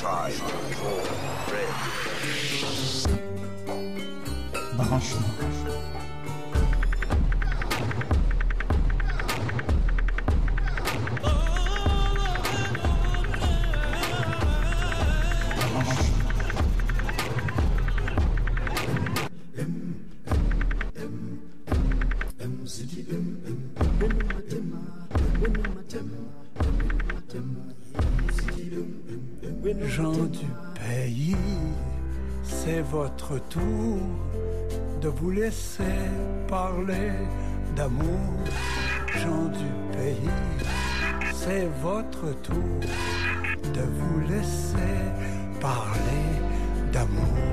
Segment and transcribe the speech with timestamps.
[0.00, 1.04] Tried, drawn,
[1.46, 1.68] bred.
[4.78, 5.89] Barrage.
[35.50, 35.98] Laisser
[36.46, 37.10] parler
[37.74, 38.30] d'amour.
[39.20, 40.30] Gens du pays,
[41.32, 42.80] c'est votre tour
[43.76, 44.96] de vous laisser
[45.60, 46.26] parler
[46.92, 47.49] d'amour.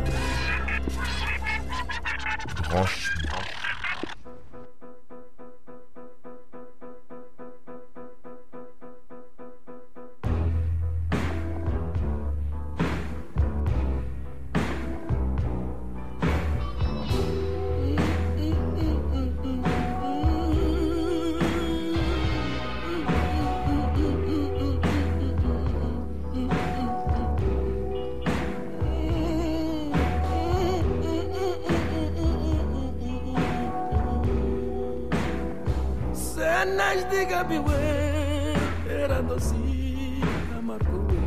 [36.97, 37.79] desde gabiwe
[38.89, 39.61] erandosi
[40.57, 41.21] amakuwe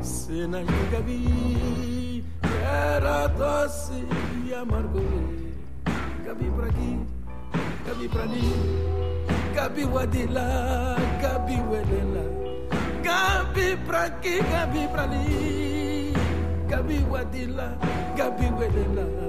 [0.00, 0.60] sena
[0.92, 1.18] gabi
[2.64, 4.00] erandosi
[4.60, 5.20] amakuwe
[6.24, 6.92] gabi bragi
[7.86, 8.44] gabi brani
[9.54, 10.46] gabi wadila
[11.20, 12.24] gabi welela
[13.04, 15.24] gabi bragi gabi brani
[16.70, 17.68] gabi wadila
[18.16, 19.19] gabi welela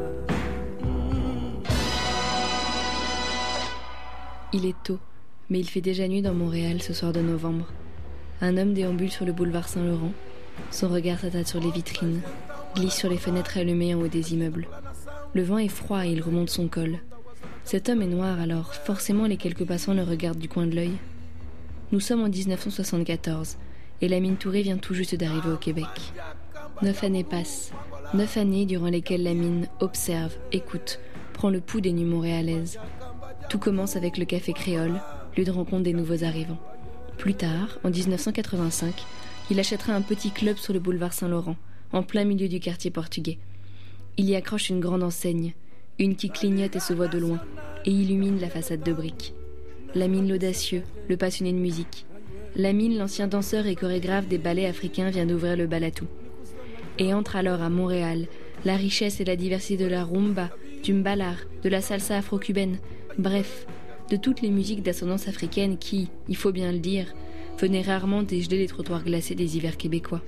[4.54, 5.00] Il est tôt,
[5.50, 7.68] mais il fait déjà nuit dans Montréal ce soir de novembre.
[8.42, 10.12] Un homme déambule sur le boulevard Saint-Laurent.
[10.72, 12.20] Son regard s'attarde sur les vitrines,
[12.76, 14.68] glisse sur les fenêtres allumées en haut des immeubles.
[15.34, 17.00] Le vent est froid et il remonte son col.
[17.64, 20.98] Cet homme est noir, alors forcément les quelques passants le regardent du coin de l'œil.
[21.94, 23.56] Nous sommes en 1974
[24.02, 25.88] et la mine Touré vient tout juste d'arriver au Québec.
[26.82, 27.72] Neuf années passent,
[28.14, 31.00] neuf années durant lesquelles la mine observe, écoute,
[31.32, 32.80] prend le pouls des nuits montréalaises.
[33.52, 35.02] Tout commence avec le Café Créole,
[35.36, 36.58] lieu de rencontre des nouveaux arrivants.
[37.18, 38.94] Plus tard, en 1985,
[39.50, 41.58] il achètera un petit club sur le boulevard Saint-Laurent,
[41.92, 43.40] en plein milieu du quartier portugais.
[44.16, 45.54] Il y accroche une grande enseigne,
[46.00, 47.42] une qui clignote et se voit de loin,
[47.84, 49.34] et illumine la façade de briques.
[49.96, 52.06] Lamine l'audacieux, le passionné de musique.
[52.56, 56.08] Lamine, l'ancien danseur et chorégraphe des ballets africains, vient d'ouvrir le Balatou.
[57.00, 58.28] Et entre alors à Montréal
[58.64, 60.52] la richesse et la diversité de la rumba,
[60.84, 62.78] du mbalar, de la salsa afro-cubaine,
[63.18, 63.66] bref,
[64.10, 67.14] de toutes les musiques d'ascendance africaine qui, il faut bien le dire,
[67.60, 70.22] venaient rarement dégeler les trottoirs glacés des hivers québécois.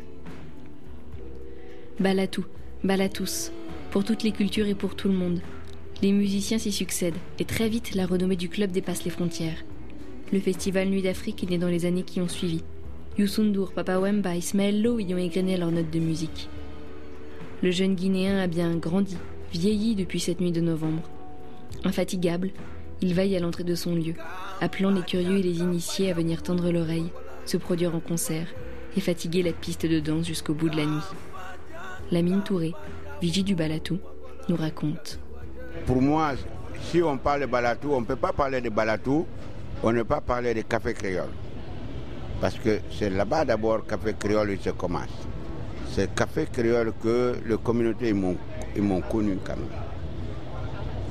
[2.00, 2.46] Balatou,
[2.84, 3.52] Balatous,
[3.92, 5.42] pour toutes les cultures et pour tout le monde.
[6.02, 9.64] Les musiciens s'y succèdent, et très vite la renommée du club dépasse les frontières.
[10.32, 12.64] Le festival Nuit d'Afrique est né dans les années qui ont suivi.
[13.18, 16.50] Youssou N'Dour, Papa Wemba, Ismaël Lo y ont égrené leurs notes de musique.
[17.62, 19.16] Le jeune Guinéen a bien grandi,
[19.54, 21.04] vieilli depuis cette nuit de novembre.
[21.84, 22.52] Infatigable,
[23.02, 24.14] il veille à l'entrée de son lieu,
[24.62, 27.12] appelant les curieux et les initiés à venir tendre l'oreille,
[27.46, 28.48] se produire en concert
[28.96, 31.04] et fatiguer la piste de danse jusqu'au bout de la nuit.
[32.12, 32.74] Lamine Touré,
[33.22, 34.00] vigie du Balatou,
[34.48, 35.20] nous raconte.
[35.86, 36.34] Pour moi,
[36.92, 39.26] si on parle de Balatou, on ne peut pas parler de Balatou,
[39.82, 41.32] on ne peut pas parler de café créole.
[42.40, 45.10] Parce que c'est là-bas d'abord café créole il se commence.
[45.92, 49.93] C'est café créole que les communautés m'ont connu quand même.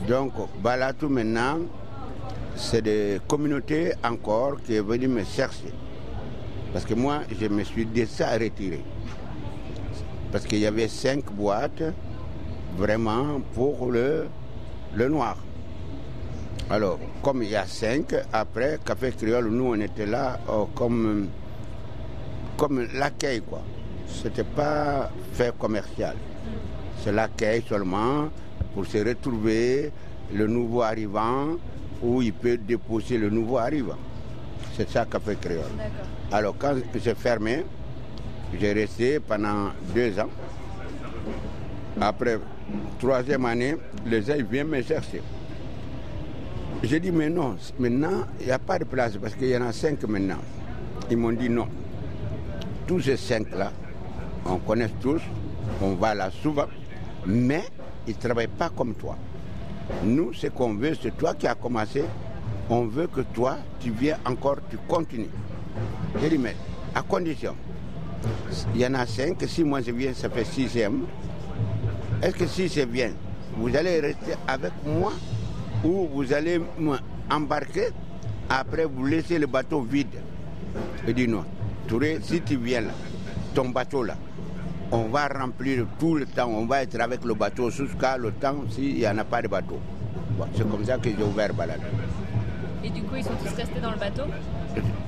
[0.09, 1.59] Donc Balatou maintenant,
[2.57, 5.73] c'est des communautés encore qui est venu me chercher.
[6.73, 8.83] Parce que moi, je me suis déjà retiré.
[10.33, 11.83] Parce qu'il y avait cinq boîtes
[12.77, 14.27] vraiment pour le,
[14.95, 15.37] le noir.
[16.71, 21.29] Alors, comme il y a cinq, après Café Créole, nous on était là euh, comme,
[22.56, 23.62] comme l'accueil quoi.
[24.09, 26.17] C'était pas fait commercial.
[27.03, 28.29] C'est l'accueil seulement
[28.75, 29.91] pour se retrouver
[30.33, 31.57] le nouveau arrivant
[32.03, 33.99] où il peut déposer le nouveau arrivant.
[34.77, 35.65] C'est ça Café Créole.
[36.31, 37.65] Alors quand j'ai fermé,
[38.59, 40.31] j'ai resté pendant deux ans.
[42.01, 42.39] Après
[42.99, 43.77] troisième année,
[44.07, 45.23] les gens viennent me chercher.
[46.83, 49.63] J'ai dit, mais non, maintenant, il n'y a pas de place parce qu'il y en
[49.63, 50.39] a cinq maintenant.
[51.11, 51.69] Ils m'ont dit non.
[52.87, 53.71] Tous ces cinq-là,
[54.47, 55.21] on connaît tous,
[55.81, 56.67] on va là souvent,
[57.25, 57.63] mais
[58.06, 59.16] ils ne travaillent pas comme toi.
[60.04, 62.04] Nous, ce qu'on veut, c'est toi qui as commencé.
[62.70, 65.28] On veut que toi, tu viens encore, tu continues.
[66.20, 66.56] J'ai dit, mais
[66.94, 67.54] à condition
[68.75, 69.43] Il y en a cinq.
[69.46, 71.04] Si moi je viens, ça fait sixième.
[72.22, 73.10] Est-ce que si c'est bien,
[73.56, 75.12] vous allez rester avec moi
[75.84, 77.88] ou vous allez m'embarquer?
[78.49, 80.20] Après vous laisser le bateau vide
[81.06, 81.44] Je dis non.
[81.88, 82.93] Touré, si tu viens là,
[83.54, 84.16] ton bateau là,
[84.93, 88.56] on va remplir tout le temps, on va être avec le bateau jusqu'à le temps
[88.71, 89.81] s'il n'y en a pas de bateau.
[90.39, 91.81] Bon, c'est comme ça que j'ai ouvert Balade.
[92.85, 94.23] Et du coup, ils sont tous restés dans le bateau?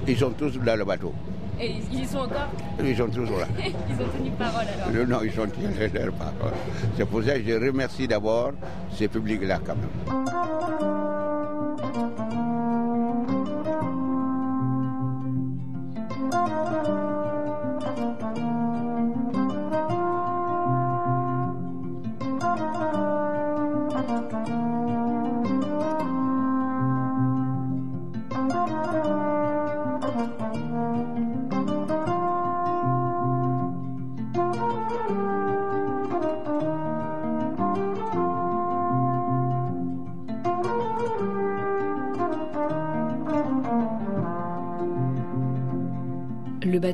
[0.06, 1.12] Ils sont tous dans le bateau.
[1.60, 2.48] Et ils y sont encore?
[2.82, 3.46] Ils sont toujours là.
[3.58, 6.52] Ils ont tenu parole alors Non, ils ont tenu leur parole.
[6.96, 8.52] C'est pour ça que je remercie d'abord
[8.90, 11.03] ce public-là quand même.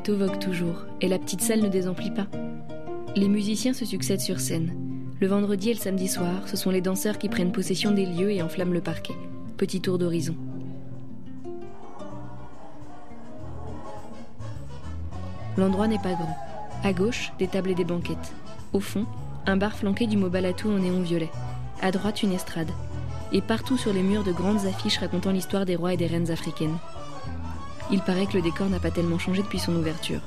[0.01, 2.25] Bateau vogue toujours, et la petite salle ne désemplit pas.
[3.15, 4.73] Les musiciens se succèdent sur scène.
[5.19, 8.31] Le vendredi et le samedi soir, ce sont les danseurs qui prennent possession des lieux
[8.31, 9.13] et enflamment le parquet.
[9.57, 10.35] Petit tour d'horizon.
[15.55, 16.35] L'endroit n'est pas grand.
[16.83, 18.33] À gauche, des tables et des banquettes.
[18.73, 19.05] Au fond,
[19.45, 21.29] un bar flanqué du mot Balatou en néon violet.
[21.79, 22.71] À droite, une estrade.
[23.33, 26.31] Et partout sur les murs, de grandes affiches racontant l'histoire des rois et des reines
[26.31, 26.77] africaines.
[27.91, 30.21] Il paraît que le décor n'a pas tellement changé depuis son ouverture.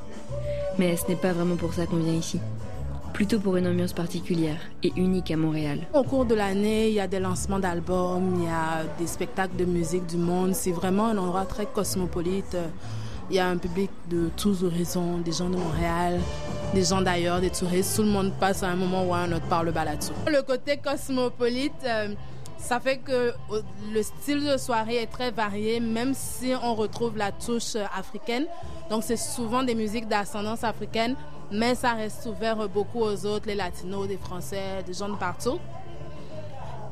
[0.79, 2.39] Mais ce n'est pas vraiment pour ça qu'on vient ici.
[3.15, 5.79] Plutôt pour une ambiance particulière et unique à Montréal.
[5.95, 9.57] Au cours de l'année, il y a des lancements d'albums, il y a des spectacles
[9.57, 10.53] de musique du monde.
[10.55, 12.57] C'est vraiment un endroit très cosmopolite.
[13.31, 16.21] Il y a un public de tous horizons, des gens de Montréal,
[16.75, 17.97] des gens d'ailleurs, des touristes.
[17.97, 19.73] Tout le monde passe à un moment ou à un autre par le.
[20.27, 22.09] Le côté cosmopolite, euh,
[22.65, 23.35] ça fait que
[23.93, 28.47] le style de soirée est très varié, même si on retrouve la touche africaine.
[28.89, 31.15] Donc c'est souvent des musiques d'ascendance africaine,
[31.53, 35.59] mais ça reste ouvert beaucoup aux autres, les latinos, des français, des gens de partout.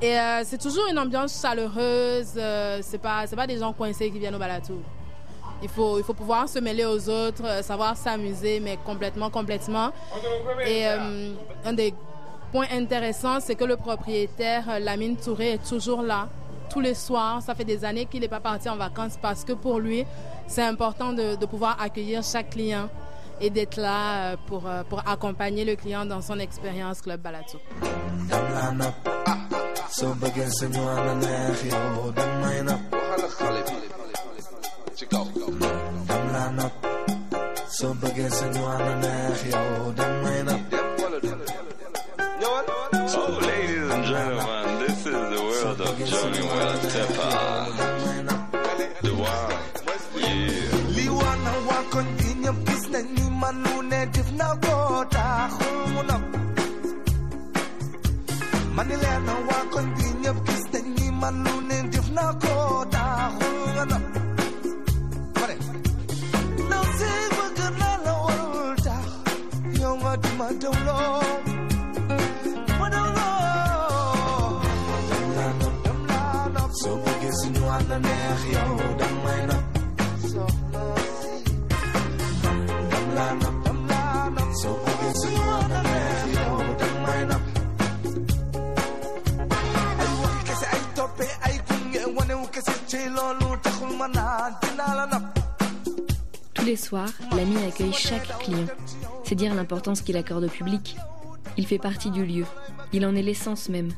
[0.03, 4.19] Et euh, c'est toujours une ambiance chaleureuse, euh, c'est pas, pas des gens coincés qui
[4.19, 4.79] viennent au balatou.
[5.63, 9.91] Il faut, il faut pouvoir se mêler aux autres, euh, savoir s'amuser, mais complètement, complètement.
[10.67, 11.33] Et euh,
[11.65, 11.95] un des
[12.53, 16.29] points intéressants, c'est que le propriétaire, euh, Lamine Touré, est toujours là,
[16.71, 17.43] tous les soirs.
[17.43, 20.05] Ça fait des années qu'il n'est pas parti en vacances parce que pour lui,
[20.47, 22.89] c'est important de, pouvoir accueillir chaque client
[23.41, 27.59] et d'être là pour, pour accompagner le client dans son expérience Club Balatou.
[42.45, 47.92] Oh, ladies and gentlemen, this is the world of Johnny Well Tepa.
[96.53, 98.67] Tous les soirs, l'ami accueille chaque client.
[99.25, 100.97] C'est dire l'importance qu'il accorde au public.
[101.57, 102.45] Il fait partie du lieu.
[102.93, 103.93] Il en est l'essence même.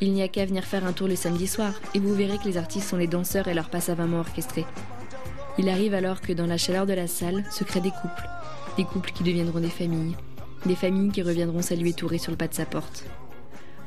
[0.00, 2.48] Il n'y a qu'à venir faire un tour le samedi soir et vous verrez que
[2.48, 4.66] les artistes sont les danseurs et leur passe à vraiment orchestré.
[5.56, 8.28] Il arrive alors que dans la chaleur de la salle se créent des couples.
[8.76, 10.16] Des couples qui deviendront des familles.
[10.66, 13.04] Des familles qui reviendront saluer Touré sur le pas de sa porte.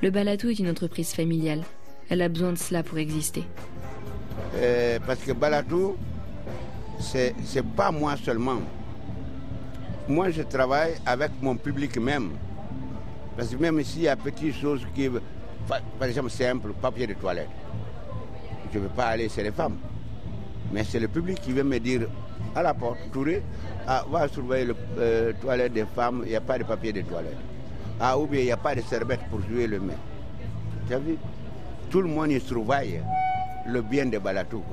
[0.02, 1.66] Le Balatou est une entreprise familiale.
[2.10, 3.44] Elle a besoin de cela pour exister.
[4.56, 5.96] Euh, parce que Balatou,
[7.00, 7.34] c'est
[7.76, 8.60] pas moi seulement.
[10.08, 12.32] Moi, je travaille avec mon public même.
[13.36, 15.10] Parce que même s'il y a petites choses qui...
[15.68, 17.50] Par exemple, simple, papier de toilette.
[18.72, 19.78] Je ne veux pas aller chez les femmes.
[20.72, 22.08] Mais c'est le public qui vient me dire
[22.56, 23.42] à la porte, Touré,
[23.88, 27.02] ah, va surveiller le euh, toilette des femmes, il n'y a pas de papier de
[27.02, 27.38] toilette.
[28.00, 29.94] Ah, ou bien il n'y a pas de serviette pour jouer le main.
[30.88, 31.18] Tu as vu?
[31.90, 33.02] Tout le monde y surveille
[33.66, 34.64] le bien de Balatou.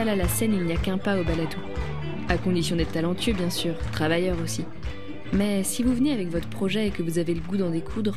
[0.00, 1.58] Salle à la scène, il n'y a qu'un pas au baladou.
[2.30, 4.64] À condition d'être talentueux, bien sûr, travailleur aussi.
[5.34, 8.16] Mais si vous venez avec votre projet et que vous avez le goût d'en découdre,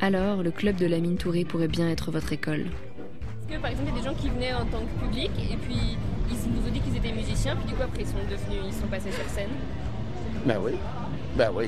[0.00, 2.60] alors le club de la mine Touré pourrait bien être votre école.
[2.60, 5.32] Est-ce que par exemple il y a des gens qui venaient en tant que public
[5.50, 5.96] et puis
[6.30, 8.72] ils nous ont dit qu'ils étaient musiciens, puis du coup après ils sont devenus, ils
[8.72, 9.50] sont passés sur scène
[10.44, 10.74] Ben oui,
[11.36, 11.64] ben oui.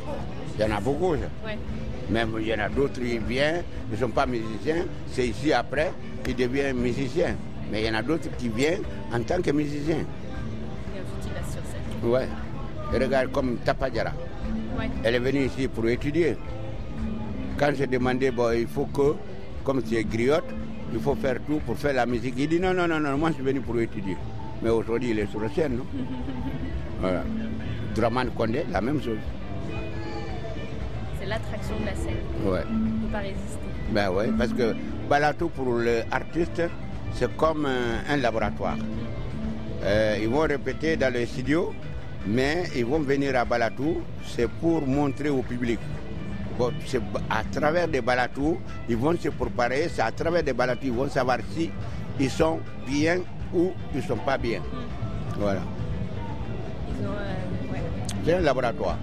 [0.56, 1.16] Il y en a beaucoup.
[1.16, 1.22] ça.
[1.44, 1.58] Ouais.
[2.10, 5.52] Même il y en a d'autres qui viennent, ils ne sont pas musiciens, c'est ici
[5.52, 7.34] après qu'ils deviennent musiciens.
[7.70, 8.82] Mais il y en a d'autres qui viennent
[9.12, 9.96] en tant que musiciens.
[9.96, 12.10] Et ensuite sur scène.
[12.10, 12.28] Ouais.
[12.94, 14.12] Et regarde comme Tapadjara.
[14.78, 14.88] Ouais.
[15.04, 16.36] Elle est venue ici pour étudier.
[17.58, 19.14] Quand j'ai demandé, bon, il faut que,
[19.64, 20.44] comme c'est griotte,
[20.92, 22.34] il faut faire tout pour faire la musique.
[22.38, 24.16] Il dit non, non, non, non, moi je suis venu pour étudier.
[24.62, 25.86] Mais aujourd'hui, il est sur la scène, non?
[27.00, 27.22] Voilà.
[27.94, 29.18] Draman Condé, la même chose.
[31.20, 32.16] C'est l'attraction de la scène.
[32.44, 32.62] Ouais.
[32.68, 33.68] On ne peut pas résister.
[33.90, 34.74] Ben oui, parce que
[35.08, 36.62] Balatou pour l'artiste,
[37.12, 38.76] c'est comme un, un laboratoire.
[39.82, 41.72] Euh, ils vont répéter dans le studio,
[42.26, 45.78] mais ils vont venir à Balatou, c'est pour montrer au public.
[46.58, 47.00] Bon, c'est
[47.30, 51.08] à travers des Balatou, ils vont se préparer, c'est à travers des Balatou, ils vont
[51.08, 51.70] savoir si
[52.18, 53.18] ils sont bien
[53.54, 54.60] ou ils ne sont pas bien.
[55.38, 55.60] Voilà.
[57.00, 57.82] Ils ont, euh, ouais.
[58.24, 58.98] C'est un laboratoire.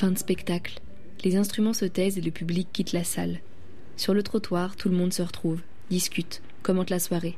[0.00, 0.80] Fin de spectacle.
[1.24, 3.40] Les instruments se taisent et le public quitte la salle.
[3.98, 7.36] Sur le trottoir, tout le monde se retrouve, discute, commente la soirée.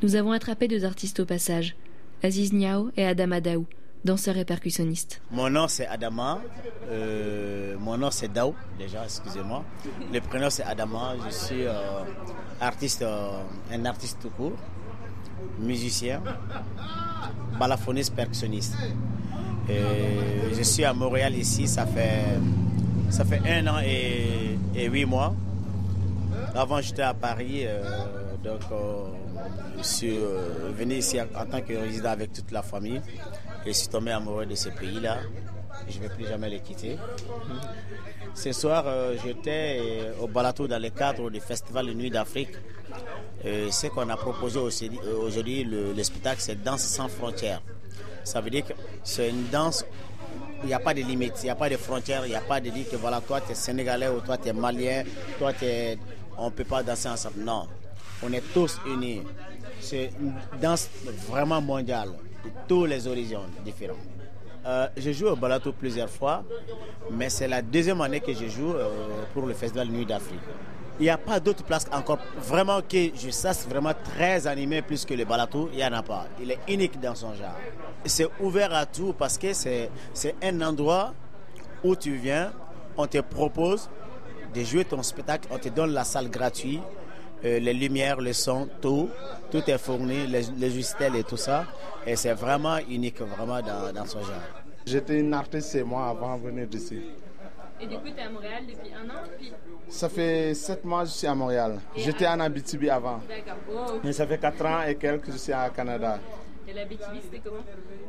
[0.00, 1.74] Nous avons attrapé deux artistes au passage,
[2.22, 3.66] Aziz Niao et Adama Daou,
[4.04, 5.20] danseurs et percussionnistes.
[5.32, 6.40] Mon nom c'est Adama,
[6.90, 9.64] euh, mon nom c'est Daou, déjà, excusez-moi.
[10.12, 12.04] Le prénom c'est Adama, je suis euh,
[12.60, 14.56] artiste, euh, un artiste tout court,
[15.58, 16.22] musicien,
[17.58, 18.76] balafoniste, percussionniste.
[19.68, 22.38] Je suis à Montréal ici, ça fait,
[23.10, 25.34] ça fait un an et, et huit mois.
[26.54, 27.82] Avant j'étais à Paris, euh,
[28.42, 29.04] donc euh,
[29.78, 33.00] je suis euh, venu ici en tant que résident avec toute la famille.
[33.64, 35.18] Et je suis tombé amoureux de ce pays-là.
[35.88, 36.96] Je ne vais plus jamais le quitter.
[38.34, 38.84] Ce soir,
[39.24, 39.80] j'étais
[40.20, 42.50] au Balatou dans le cadre du Festival de Nuit d'Afrique.
[43.44, 47.62] Ce qu'on a proposé aujourd'hui, le, le spectacle, c'est Danse sans frontières.
[48.24, 49.84] Ça veut dire que c'est une danse
[50.64, 52.40] il n'y a pas de limites, il n'y a pas de frontières, il n'y a
[52.40, 55.04] pas de dire que voilà, toi tu es sénégalais ou toi tu es malien,
[55.38, 55.98] toi tu es...
[56.38, 57.40] on ne peut pas danser ensemble.
[57.40, 57.68] Non,
[58.22, 59.22] on est tous unis.
[59.80, 60.88] C'est une danse
[61.28, 62.08] vraiment mondiale,
[62.44, 63.94] de tous les horizons différents.
[64.66, 66.42] Euh, je joue au Balato plusieurs fois,
[67.10, 70.40] mais c'est la deuxième année que je joue euh, pour le Festival Nuit d'Afrique.
[71.00, 75.04] Il n'y a pas d'autre place encore vraiment que je sache vraiment très animé plus
[75.04, 75.68] que le Balatou.
[75.72, 76.26] Il n'y en a pas.
[76.40, 77.56] Il est unique dans son genre.
[78.04, 79.90] C'est ouvert à tout parce que c'est
[80.42, 81.12] un endroit
[81.82, 82.52] où tu viens,
[82.96, 83.90] on te propose
[84.54, 86.80] de jouer ton spectacle, on te donne la salle gratuite,
[87.44, 89.10] euh, les lumières, le son, tout,
[89.50, 90.78] tout est fourni, les, les
[91.18, 91.66] et tout ça.
[92.06, 94.36] Et c'est vraiment unique, vraiment dans, dans son genre.
[94.86, 97.00] J'étais une artiste moi avant de venir d'ici.
[97.84, 99.52] Et du coup, tu es à Montréal depuis un an puis...
[99.88, 101.78] Ça fait sept mois que je suis à Montréal.
[101.94, 103.20] J'étais en Abitibi avant.
[103.28, 104.00] D'accord.
[104.02, 106.18] Mais ça fait quatre ans et quelques que je suis à Canada.
[106.66, 107.62] Et la BTV, c'était comment?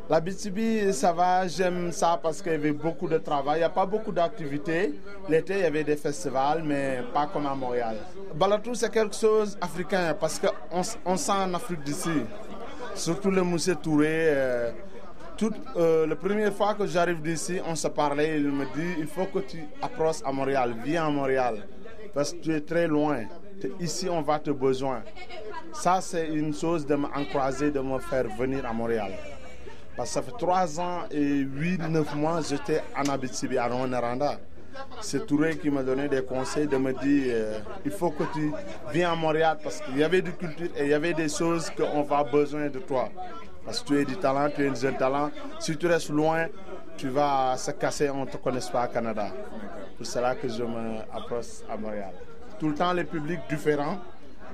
[0.09, 3.57] L'Abitibi, ça va, j'aime ça parce qu'il y avait beaucoup de travail.
[3.57, 4.93] Il n'y a pas beaucoup d'activités.
[5.27, 7.97] L'été, il y avait des festivals, mais pas comme à Montréal.
[8.33, 12.21] Balatou, c'est quelque chose africain parce qu'on on sent en Afrique d'ici.
[12.93, 14.07] Surtout le Moussé Touré.
[14.09, 14.71] euh,
[15.37, 18.37] tout, euh, la première fois que j'arrive d'ici, on se parlait.
[18.37, 21.67] Il me dit il faut que tu approches à Montréal, viens à Montréal.
[22.13, 23.23] Parce que tu es très loin.
[23.79, 25.03] Ici, on va te besoin.
[25.73, 29.11] Ça, c'est une chose de m'encourager, de me faire venir à Montréal.
[29.95, 34.39] Parce que ça fait trois ans et huit, neuf mois, j'étais en Abitibi, à Rwanda.
[35.01, 38.51] C'est Touré qui m'a donné des conseils, de me dire euh, il faut que tu
[38.91, 41.69] viennes à Montréal parce qu'il y avait du culture et il y avait des choses
[41.69, 43.09] qu'on va besoin de toi.
[43.65, 45.31] Parce que tu es du talent, tu es un jeune talent.
[45.59, 46.47] Si tu restes loin,
[46.97, 49.27] tu vas se casser, on ne te connaît pas au Canada.
[49.97, 52.13] C'est cela que je m'approche à Montréal.
[52.59, 53.97] Tout le temps, les publics différents.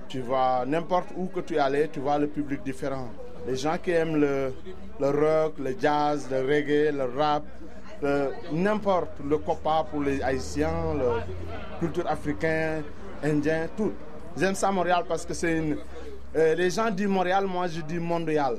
[0.07, 3.09] Tu vois, n'importe où que tu allé, tu vois le public différent.
[3.47, 4.53] Les gens qui aiment le,
[4.99, 7.43] le rock, le jazz, le reggae, le rap,
[8.51, 11.25] n'importe, le copa pour les Haïtiens, la
[11.79, 12.83] culture africaine,
[13.23, 13.93] indien, tout.
[14.37, 15.77] J'aime ça Montréal parce que c'est une...
[16.35, 18.57] euh, les gens disent Montréal, moi je dis mondial.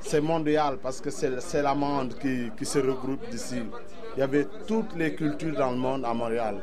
[0.00, 3.62] C'est mondial parce que c'est c'est la monde qui, qui se regroupe d'ici.
[4.16, 6.62] Il y avait toutes les cultures dans le monde à Montréal.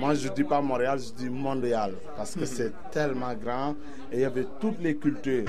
[0.00, 3.74] Moi, je ne dis pas Montréal, je dis mondial parce que c'est tellement grand
[4.12, 5.44] et il y avait toutes les cultures.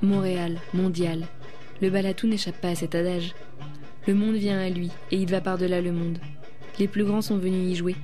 [0.00, 1.26] Montréal, mondial.
[1.80, 3.34] Le balatou n'échappe pas à cet adage.
[4.06, 6.18] Le monde vient à lui, et il va par-delà le monde.
[6.78, 7.96] Les plus grands sont venus y jouer.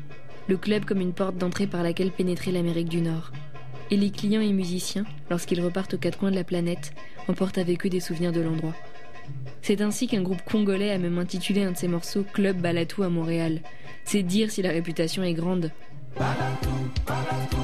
[0.49, 3.33] Le club comme une porte d'entrée par laquelle pénétrer l'Amérique du Nord.
[3.91, 6.93] Et les clients et musiciens, lorsqu'ils repartent aux quatre coins de la planète,
[7.29, 8.75] emportent avec eux des souvenirs de l'endroit.
[9.63, 13.09] C'est ainsi qu'un groupe congolais a même intitulé un de ses morceaux Club Balatou à
[13.09, 13.61] Montréal.
[14.05, 15.71] C'est dire si la réputation est grande.
[16.17, 17.64] ekomakinga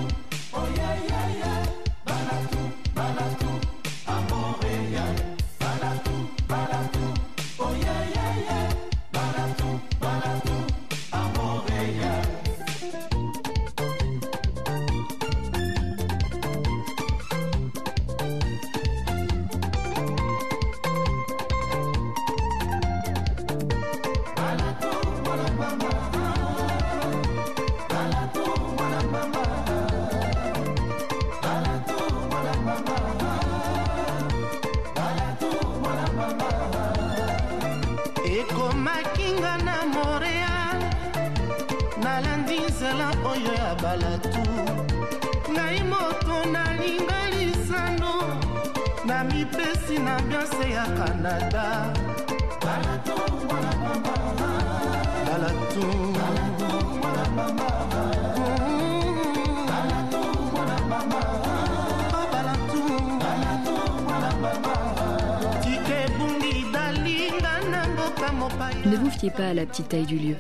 [68.87, 70.37] Ne vous fiez pas à la petite taille du lieu.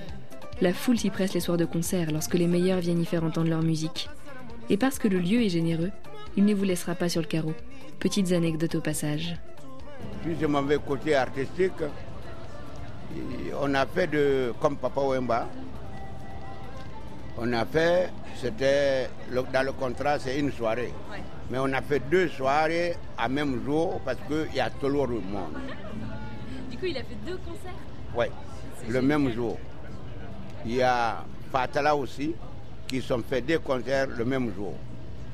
[0.60, 3.48] La foule s'y presse les soirs de concert lorsque les meilleurs viennent y faire entendre
[3.48, 4.08] leur musique.
[4.68, 5.90] Et parce que le lieu est généreux,
[6.36, 7.54] il ne vous laissera pas sur le carreau.
[7.98, 9.36] Petites anecdotes au passage.
[10.22, 11.72] Puis je m'en vais côté artistique.
[13.60, 15.48] On a fait de, comme Papa Wemba,
[17.38, 19.08] on a fait, c'était,
[19.52, 20.92] dans le contrat, c'est une soirée.
[21.50, 25.20] Mais on a fait deux soirées à même jour parce qu'il y a toujours le
[25.20, 25.56] monde.
[26.80, 27.74] Coup, il a fait deux concerts.
[28.16, 28.26] Oui,
[28.88, 29.04] le génial.
[29.20, 29.58] même jour.
[30.64, 32.34] Il y a Fatala aussi,
[32.88, 34.74] qui sont fait des concerts le même jour.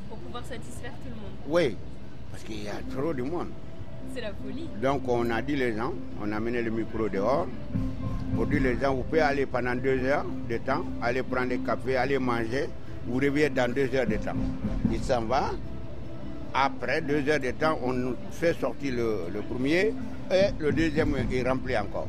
[0.08, 1.30] Pour pouvoir satisfaire tout le monde.
[1.48, 1.76] Oui,
[2.32, 3.48] parce qu'il y a trop de monde.
[4.14, 4.68] C'est la folie.
[4.82, 7.46] Donc on a dit les gens, on a mené le micro dehors
[8.34, 11.58] pour dire les gens, vous pouvez aller pendant deux heures de temps, aller prendre des
[11.58, 12.68] cafés, aller manger,
[13.06, 14.36] vous revenez dans deux heures de temps.
[14.92, 15.52] Il s'en va.
[16.52, 19.94] Après deux heures de temps, on fait sortir le, le premier
[20.30, 22.08] et le deuxième est rempli encore.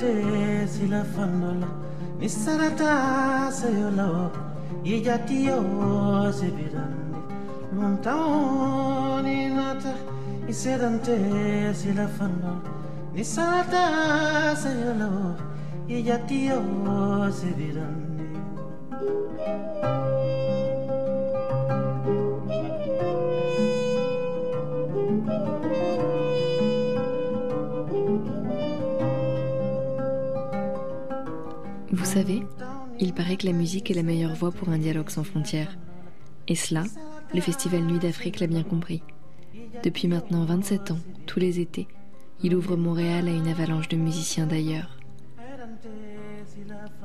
[0.00, 1.68] te sila fandola
[2.18, 4.32] ni sarata sayolo
[4.82, 5.58] ye jatiyo
[6.38, 7.20] sebirande
[7.76, 9.92] montawoni nata
[10.48, 11.16] isedante
[11.80, 12.70] sila fandola
[13.14, 13.84] ni sarata
[14.62, 15.36] sayolo
[15.86, 18.09] ye se sebirande
[32.10, 32.42] savez,
[32.98, 35.78] il paraît que la musique est la meilleure voie pour un dialogue sans frontières.
[36.48, 36.82] Et cela,
[37.32, 39.02] le Festival Nuit d'Afrique l'a bien compris.
[39.84, 41.86] Depuis maintenant 27 ans, tous les étés,
[42.42, 44.98] il ouvre Montréal à une avalanche de musiciens d'ailleurs.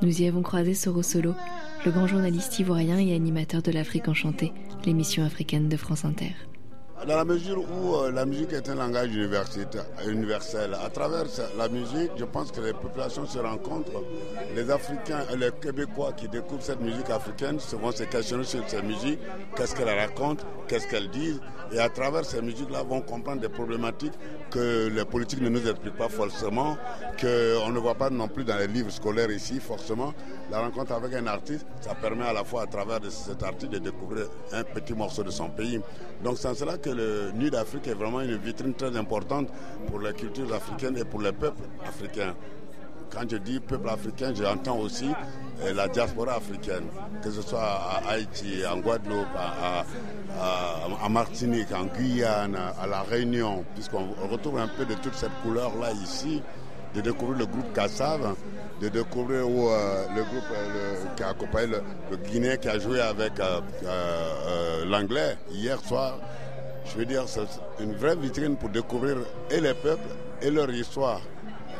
[0.02, 1.34] Nous y avons croisé Soro Solo,
[1.84, 4.52] le grand journaliste ivoirien et animateur de l'Afrique enchantée,
[4.84, 6.34] l'émission africaine de France Inter.
[7.06, 12.10] Dans la mesure où euh, la musique est un langage universel, à travers la musique,
[12.16, 14.02] je pense que les populations se rencontrent.
[14.56, 19.20] Les Africains, les Québécois qui découvrent cette musique africaine vont se questionner sur cette musique,
[19.56, 21.38] qu'est-ce qu'elle raconte, qu'est-ce qu'elle dit,
[21.70, 24.14] et à travers ces musiques-là vont comprendre des problématiques
[24.50, 26.76] que les politiques ne nous expliquent pas forcément,
[27.20, 30.12] qu'on ne voit pas non plus dans les livres scolaires ici forcément.
[30.50, 33.78] La rencontre avec un artiste, ça permet à la fois à travers cet artiste de
[33.78, 35.80] découvrir un petit morceau de son pays.
[36.22, 39.48] Donc c'est en cela que le Nuit d'Afrique est vraiment une vitrine très importante
[39.88, 42.34] pour la culture africaine et pour les peuples africains.
[43.10, 45.08] Quand je dis peuple africain, j'entends aussi
[45.62, 46.84] euh, la diaspora africaine,
[47.22, 54.08] que ce soit à Haïti, en Guadeloupe, à, Martinique, en Guyane, à La Réunion, puisqu'on
[54.30, 56.42] retrouve un peu de toute cette couleur-là ici,
[56.94, 58.34] de découvrir le groupe Kassav,
[58.80, 63.00] de découvrir euh, le groupe euh, qui a accompagné le, le, Guinéen qui a joué
[63.00, 63.32] avec
[64.84, 66.18] l'anglais hier soir.
[66.88, 67.40] Je veux dire, c'est
[67.80, 69.16] une vraie vitrine pour découvrir
[69.50, 70.08] et les peuples
[70.40, 71.20] et leur histoire.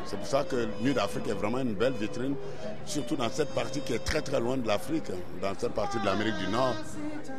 [0.05, 2.35] C'est pour ça que Nuit d'Afrique est vraiment une belle vitrine,
[2.85, 5.11] surtout dans cette partie qui est très très loin de l'Afrique,
[5.43, 6.75] dans cette partie de l'Amérique du Nord.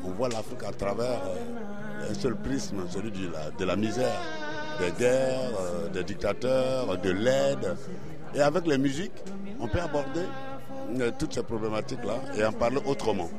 [0.06, 4.22] On voit l'Afrique à travers euh, un seul prisme, celui de la, de la misère,
[4.80, 7.76] des guerres, euh, des dictateurs, de l'aide.
[8.36, 9.24] Et avec les musiques,
[9.60, 10.26] on peut aborder
[11.00, 13.30] euh, toutes ces problématiques-là et en parler autrement.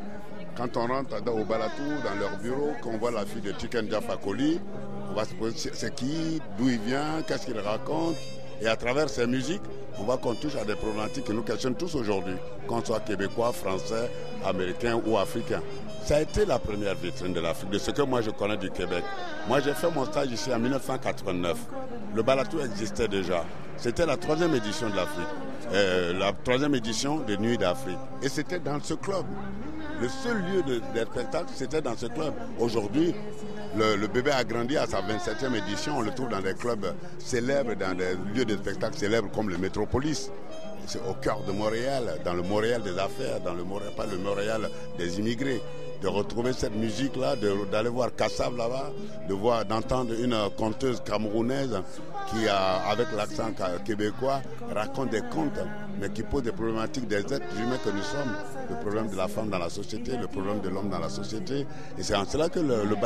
[0.59, 4.19] Quand on rentre au Balatou, dans leur bureau, qu'on voit la fille de Chicken Jaffa
[4.27, 8.17] on va se poser c'est qui, d'où il vient, qu'est-ce qu'il raconte.
[8.61, 9.63] Et à travers ces musiques,
[10.01, 12.35] on voit qu'on touche à des problématiques qui nous questionnent tous aujourd'hui,
[12.67, 14.11] qu'on soit québécois, français,
[14.45, 15.63] américain ou africain.
[16.05, 18.71] Ça a été la première vitrine de l'Afrique, de ce que moi je connais du
[18.71, 19.05] Québec.
[19.47, 21.57] Moi j'ai fait mon stage ici en 1989.
[22.17, 23.45] Le Balatou existait déjà.
[23.77, 25.29] C'était la troisième édition de l'Afrique,
[25.73, 27.99] euh, la troisième édition des Nuits d'Afrique.
[28.23, 29.25] Et c'était dans ce club.
[30.01, 32.33] Le seul lieu de, de spectacle, c'était dans ce club.
[32.61, 33.15] Aujourd'hui,
[33.77, 35.99] le, bébé a grandi à sa 27e édition.
[35.99, 39.59] On le trouve dans des clubs célèbres, dans des lieux de spectacle célèbres comme le
[39.59, 40.31] Métropolis.
[40.87, 44.19] C'est au cœur de Montréal, dans le Montréal des affaires, dans le Montréal, pas le
[44.19, 45.61] Montréal des immigrés.
[46.03, 47.35] De retrouver cette musique-là,
[47.73, 48.93] d'aller voir Kassav là-bas,
[49.29, 51.77] de voir, d'entendre une conteuse camerounaise
[52.31, 53.51] qui, a, avec l'accent
[53.85, 54.41] québécois,
[54.73, 55.59] raconte des contes,
[56.01, 58.35] mais qui pose des problématiques des êtres humains que nous sommes
[58.71, 61.67] le problème de la femme dans la société, le problème de l'homme dans la société.
[61.99, 62.97] Et c'est en cela que le, le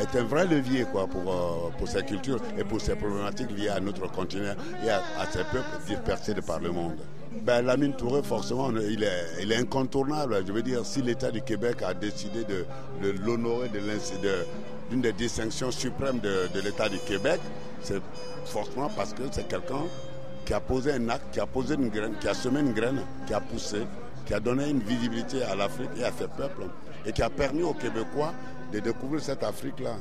[0.00, 3.68] est un vrai levier quoi, pour, euh, pour ces cultures et pour ces problématiques liées
[3.68, 4.54] à notre continent
[4.84, 6.98] et à, ces peuples dispersés de par le monde.
[7.32, 10.42] Ben, Lamine Touré, forcément, il est, incontournable.
[10.46, 12.66] Je veux dire, si l'État du Québec a décidé de,
[13.24, 13.80] l'honorer de
[14.90, 17.40] d'une des distinctions suprêmes de, l'État du Québec,
[17.82, 18.00] c'est
[18.46, 19.84] forcément parce que c'est quelqu'un
[20.44, 23.00] qui a posé un acte, qui a posé une graine, qui a semé une graine,
[23.28, 23.82] qui a poussé,
[24.26, 26.64] qui a donné une visibilité à l'Afrique et à ses peuples
[27.06, 28.32] et qui a permis aux Québécois
[28.72, 29.94] de découvrir cette Afrique-là.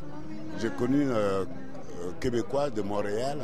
[0.60, 1.46] J'ai connu euh, euh,
[2.20, 3.38] Québécois de Montréal,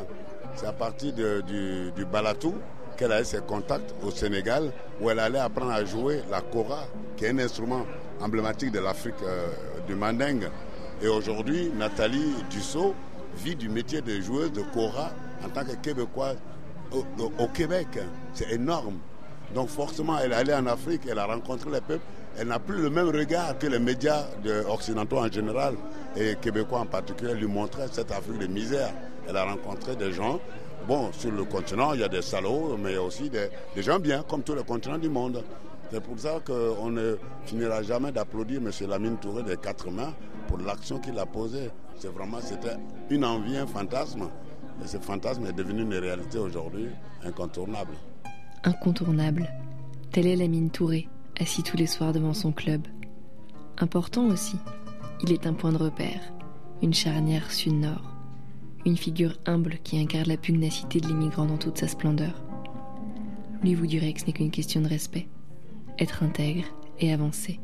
[0.56, 2.56] c'est à partir du Balatou
[2.96, 6.86] qu'elle a eu ses contacts au Sénégal où elle allait apprendre à jouer la kora,
[7.18, 7.86] qui est un instrument
[8.22, 9.48] emblématique de l'Afrique euh,
[9.88, 10.50] du Mandingue.
[11.02, 12.96] Et aujourd'hui, Nathalie Dussault
[13.38, 15.12] vit du métier de joueuse de kora
[15.46, 16.34] en tant que Québécois
[17.38, 17.88] au Québec.
[18.34, 19.00] C'est énorme.
[19.54, 22.04] Donc forcément, elle est allée en Afrique, elle a rencontré les peuples.
[22.38, 24.26] Elle n'a plus le même regard que les médias
[24.70, 25.76] occidentaux en général
[26.18, 28.92] et québécois en particulier lui montraient cette Afrique de misère.
[29.28, 30.40] Elle a rencontré des gens.
[30.88, 33.50] Bon, sur le continent, il y a des salauds, mais il y a aussi des,
[33.78, 35.44] gens bien, comme tous les continents du monde.
[35.92, 38.72] C'est pour ça qu'on ne finira jamais d'applaudir M.
[38.90, 40.14] Lamine Touré des quatre mains
[40.48, 41.70] pour l'action qu'il a posée.
[41.98, 42.78] C'est vraiment, c'était
[43.10, 44.30] une envie, un fantasme.
[44.84, 46.88] Et ce fantasme est devenu une réalité aujourd'hui
[47.24, 47.94] incontournable
[48.66, 49.50] incontournable.
[50.12, 51.08] Telle est Lamine Touré,
[51.40, 52.88] assis tous les soirs devant son club.
[53.78, 54.58] Important aussi,
[55.22, 56.22] il est un point de repère,
[56.82, 58.15] une charnière sud-nord,
[58.86, 62.44] une figure humble qui incarne la pugnacité de l'immigrant dans toute sa splendeur.
[63.64, 65.28] Lui vous direz que ce n'est qu'une question de respect,
[65.98, 66.66] être intègre
[67.00, 67.60] et avancer,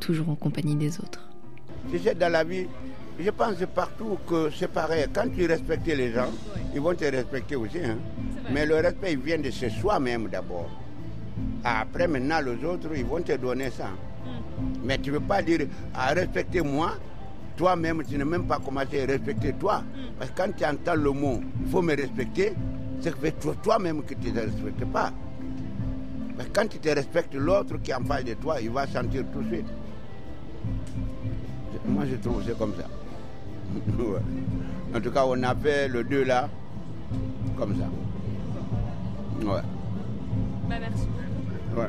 [0.00, 1.28] toujours en compagnie des autres.
[1.90, 2.66] Tu dans la vie,
[3.20, 5.06] je pense partout que c'est pareil.
[5.12, 6.30] Quand tu respectes les gens,
[6.74, 7.78] ils vont te respecter aussi.
[7.78, 7.98] Hein.
[8.50, 10.70] Mais le respect, il vient de chez soi-même d'abord.
[11.64, 13.88] Après, maintenant, les autres, ils vont te donner ça.
[13.88, 14.72] Hmm.
[14.84, 16.94] Mais tu ne veux pas dire, à ah, respecter moi,
[17.56, 19.82] toi-même, tu n'as même pas commencé à respecter toi.
[20.18, 22.54] Parce que quand tu entends le mot, il faut me respecter,
[23.00, 25.12] c'est que toi-même que tu ne respectes pas.
[26.38, 29.24] Mais quand tu te respectes, l'autre qui est en face de toi, il va sentir
[29.32, 29.66] tout de suite.
[31.86, 32.84] Moi, je trouve que c'est comme ça.
[34.94, 36.50] En tout cas, on a fait le deux là,
[37.56, 37.86] comme ça.
[39.46, 39.62] Ouais.
[40.68, 41.06] Bah, merci.
[41.78, 41.88] ouais.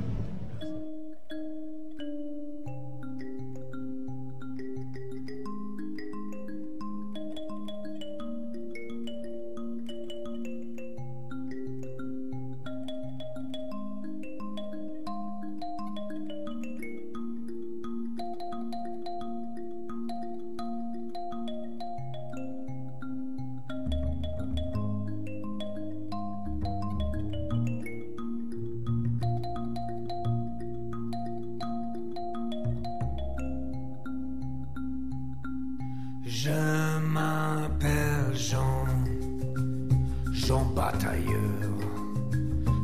[40.76, 41.70] Batailleur.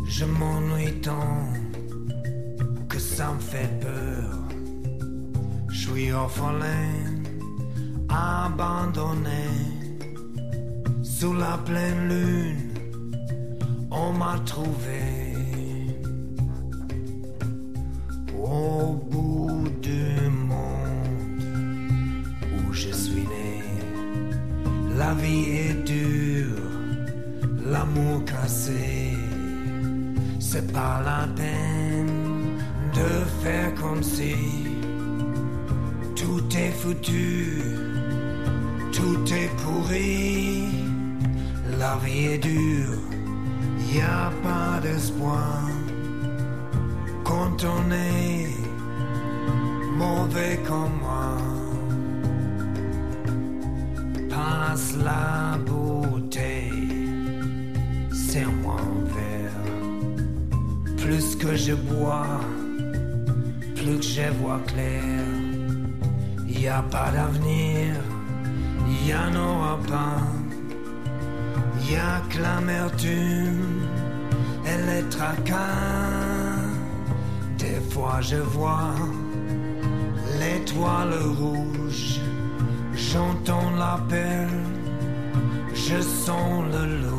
[0.06, 1.48] Je m'ennuie tant
[2.90, 4.40] que ça me fait peur.
[5.70, 6.92] Je suis orphelin,
[8.10, 9.46] abandonné,
[11.04, 12.74] sous la pleine lune.
[13.92, 15.30] On m'a trouvé
[18.38, 21.40] au bout du monde
[22.56, 23.64] où je suis né.
[24.98, 25.79] La vie est
[27.80, 29.16] l'amour cassé.
[30.40, 32.58] C'est pas la peine
[33.00, 33.10] de
[33.42, 34.36] faire comme si
[36.16, 37.62] tout est foutu,
[38.92, 40.66] tout est pourri.
[41.82, 43.04] La vie est dure,
[43.96, 45.62] y a pas d'espoir
[47.24, 48.50] quand on est
[50.04, 51.32] mauvais comme moi.
[54.30, 55.99] Passe la bouteille,
[61.40, 62.42] que je bois,
[63.76, 65.24] plus que je vois clair.
[66.48, 67.96] Y a pas d'avenir,
[69.06, 70.22] y en aura pas.
[71.90, 73.88] Y a que l'amertume
[74.66, 76.60] et les tracas.
[77.58, 78.96] Des fois je vois
[80.40, 82.20] l'étoile rouge,
[82.94, 84.50] j'entends l'appel,
[85.74, 87.19] je sens le loup.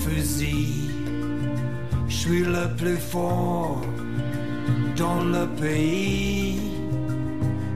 [0.00, 0.90] Fusil.
[2.08, 3.80] Je suis le plus fort
[4.96, 6.60] dans le pays.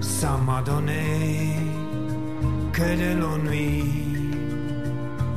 [0.01, 1.57] Ça m'a donné
[2.73, 3.85] que de l'ennui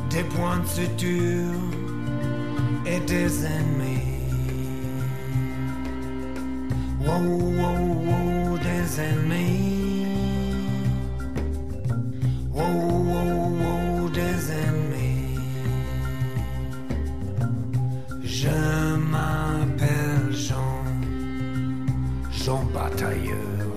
[0.09, 1.61] des points de suture
[2.85, 4.09] et des ennemis.
[7.05, 7.23] Wow,
[7.59, 10.07] wow, wow, des ennemis.
[12.53, 12.88] Wow,
[18.49, 20.83] Je m'appelle Jean,
[22.31, 23.73] Jean Batailleur.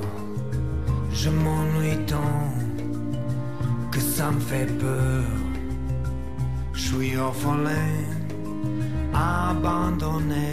[1.12, 2.44] Je m'ennuie tant
[3.90, 5.24] que ça me fait peur.
[6.72, 7.92] Je suis orphelin,
[9.14, 10.52] abandonné,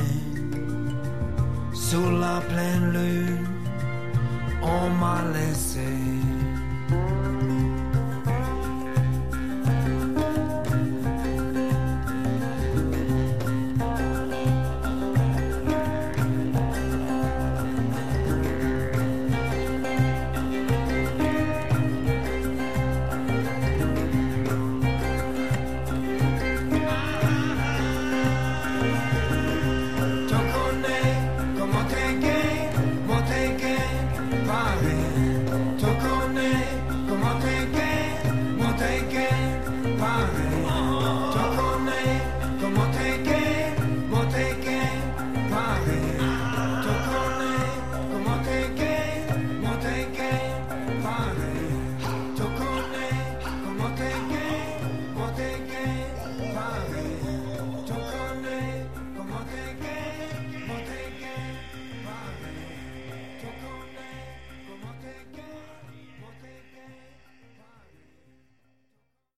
[1.73, 3.47] sous la pleine lune,
[4.61, 6.18] on m'a laissé.